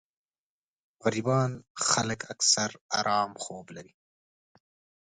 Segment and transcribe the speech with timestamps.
[1.03, 1.51] غريبان
[1.89, 2.69] خلک اکثر
[2.99, 3.93] ارام خوب لري